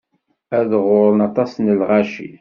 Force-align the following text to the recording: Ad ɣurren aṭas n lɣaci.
Ad 0.57 0.71
ɣurren 0.85 1.19
aṭas 1.27 1.51
n 1.57 1.65
lɣaci. 1.79 2.29